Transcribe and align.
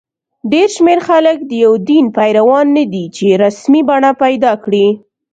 ډېر 0.51 0.67
شمېر 0.75 0.99
خلک 1.07 1.37
د 1.49 1.51
یو 1.63 1.73
دین 1.89 2.05
پیروان 2.17 2.65
نه 2.77 2.83
دي 2.93 3.05
چې 3.15 3.25
رسمي 3.43 3.81
بڼه 3.89 4.11
پیدا 4.23 4.51
کړي. 4.63 4.87